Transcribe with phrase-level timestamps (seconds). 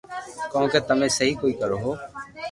[0.51, 1.95] ڪويڪھ تمي سھي ڪوئي ڪرو ھون